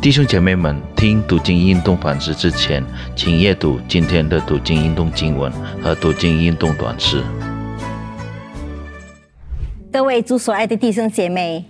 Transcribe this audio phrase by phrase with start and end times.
[0.00, 2.84] 弟兄姐妹们，听读经运动反思之前，
[3.16, 5.50] 请阅读今天的读经运动经文
[5.82, 7.20] 和读经运动短诗。
[9.92, 11.64] 各位主所爱的弟兄姐妹，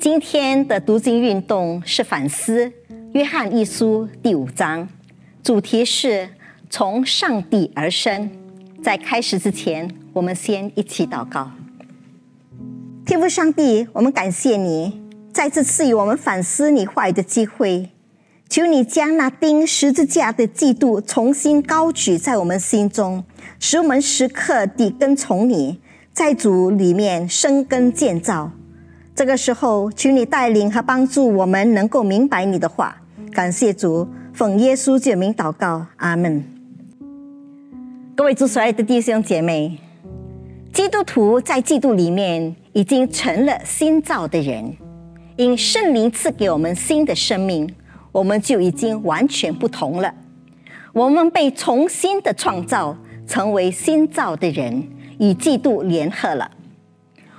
[0.00, 2.72] 今天的读经运动是反思
[3.12, 4.88] 约翰一书第五章，
[5.44, 6.30] 主题是
[6.68, 8.28] 从上帝而生。
[8.82, 11.52] 在开始之前，我们先一起祷告。
[13.06, 15.07] 天父上帝，我们感谢你。
[15.38, 17.90] 再次赐予我们反思你话语的机会，
[18.48, 23.22] 求你将那钉十字架的嫉妒重新高举在我们心中，
[23.60, 25.78] 使我们时刻地跟从你，
[26.12, 28.50] 在主里面生根建造。
[29.14, 33.00] 这个时候，求你带领和帮助我们，能够明白你的话。
[33.32, 36.42] 感谢主，奉耶稣救名祷告，阿门。
[38.16, 39.78] 各位主所爱的弟兄姐妹，
[40.72, 44.76] 基督徒在基督里面已经成了新造的人。
[45.38, 47.72] 因圣灵赐给我们新的生命，
[48.10, 50.12] 我们就已经完全不同了。
[50.92, 54.82] 我们被重新的创造，成为新造的人，
[55.20, 56.50] 与基督联合了。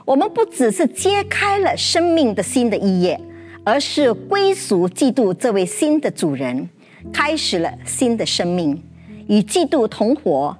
[0.05, 3.19] 我们不只是揭开了生命的新的一页，
[3.65, 6.69] 而是归属基督这位新的主人，
[7.11, 8.81] 开始了新的生命，
[9.27, 10.57] 与基督同活。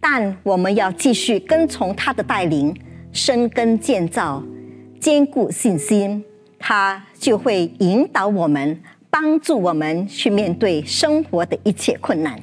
[0.00, 2.76] 但我们要继续跟从他的带领，
[3.12, 4.42] 生根建造，
[4.98, 6.24] 坚固信心。
[6.66, 12.40] 他就会引导我们，帮助我们去面对生活的一切困难。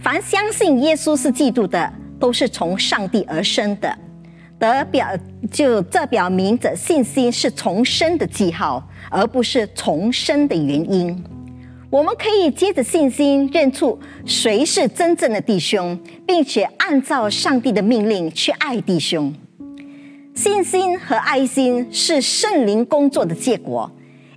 [0.00, 3.98] 凡相信耶稣是基督的，都是从上帝而生的，
[4.58, 5.06] 得表
[5.50, 11.22] 就这表明着信心是重生的记号，而不是重生的原因。
[11.90, 19.34] 我们可以接着信心认出谁是真正的弟兄，并且按照上帝的命令去爱弟兄。
[20.42, 23.88] 信心和爱心是圣灵工作的结果，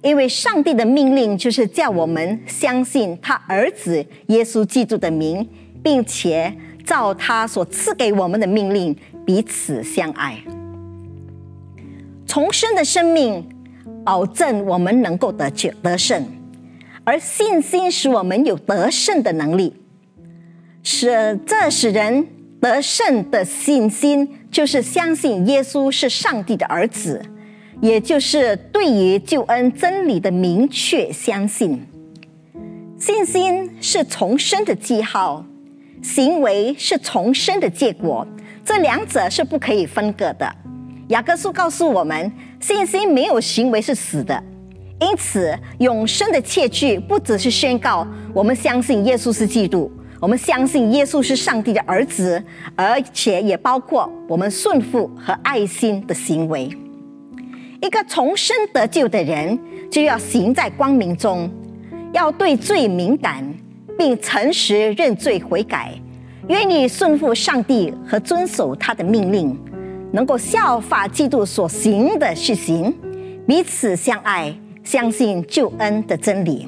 [0.04, 5.50] 因为上帝的命令就是叫我们相信他儿子耶稣基督的名，
[5.82, 8.96] 并且照他所赐给我们的命令
[9.26, 10.38] 彼此相爱。
[12.28, 13.44] 重生的生命
[14.04, 16.24] 保证我们能够得救得胜，
[17.04, 19.74] 而信心使我们有得胜的能力，
[20.84, 22.28] 使这使人。
[22.66, 27.24] 得胜的信心，就是相信耶稣是上帝的儿子，
[27.80, 31.86] 也就是对于救恩真理的明确相信。
[32.98, 35.46] 信心是重生的记号，
[36.02, 38.28] 行为是重生的结果，
[38.66, 40.52] 这两者是不可以分割的。
[41.10, 44.44] 雅各书告诉我们，信心没有行为是死的，
[45.00, 49.92] 因此永生的切据不只是宣告我们相信耶稣是基督。
[50.20, 52.42] 我们相信耶稣是上帝的儿子，
[52.76, 56.70] 而且也包括我们顺服和爱心的行为。
[57.82, 59.60] 一个重生得救的人，
[59.92, 61.50] 就要行在光明中，
[62.14, 63.44] 要对罪敏感，
[63.98, 65.94] 并诚实认罪悔改，
[66.48, 69.56] 愿意顺服上帝和遵守他的命令，
[70.12, 72.92] 能够效法基督所行的事行，
[73.46, 76.68] 彼此相爱，相信救恩的真理。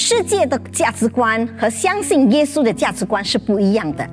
[0.00, 4.08] 世界的价值观和相信耶稣的价值观是不一样的。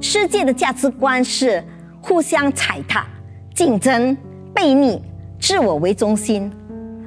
[0.00, 1.62] 世界的价值观是
[2.00, 3.06] 互相踩踏、
[3.54, 4.16] 竞争、
[4.54, 5.02] 悖逆、
[5.38, 6.50] 自我为中心，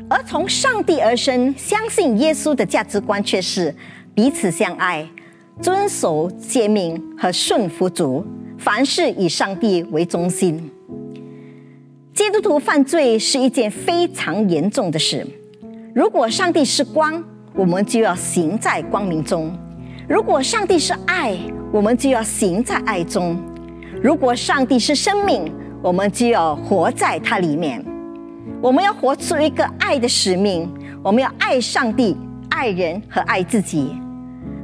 [0.07, 3.75] 而从上帝而生、相信耶稣的价值观却是
[4.13, 5.09] 彼此相爱、
[5.59, 8.23] 遵守诫命和顺服主，
[8.59, 10.69] 凡事以上帝为中心。
[12.13, 15.25] 基督徒犯罪是一件非常严重的事。
[15.95, 17.21] 如果上帝是光，
[17.61, 19.51] 我们就要行在光明中；
[20.09, 21.37] 如果上帝是爱，
[21.71, 23.35] 我们就要行在爱中；
[24.01, 27.85] 如果上帝是生命，我们就要活在它里面。
[28.63, 30.67] 我们要活出一个爱的使命，
[31.03, 32.17] 我们要爱上帝、
[32.49, 33.95] 爱人和爱自己。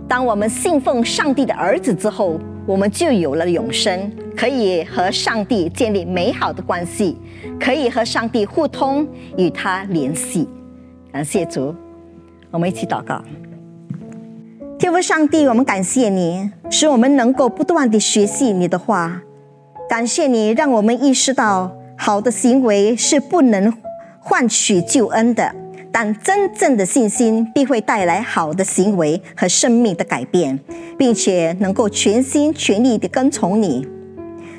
[0.07, 7.15] 当我们信奉上帝的儿子之后，我们就有了永生，可以和上帝建立美好的关系，
[7.59, 9.07] 可以和上帝互通，
[9.37, 10.49] 与他联系。
[11.11, 11.75] 感谢主。
[12.57, 13.23] 我们一起祷告，
[14.79, 19.21] 天父上帝，我们感谢你，使我们能够不断地学习你的话。
[19.87, 23.71] 感谢你，让我们意识到好的行为是不能
[24.19, 25.53] 换取救恩的，
[25.91, 30.59] 但真正的信心必会带来好的行为和生命的改变，
[30.97, 33.87] 并且能够全心全意的跟从你。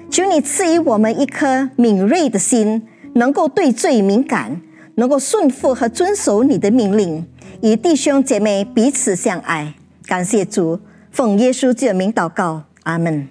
[0.09, 4.61] 求你赐予我们一颗敏锐的心，能够对罪敏感，
[4.95, 7.27] 能够顺服和遵守你的命令。
[7.61, 9.75] 与弟兄姐妹彼此相爱，
[10.07, 13.29] 感谢主，奉耶稣之名祷告，阿门。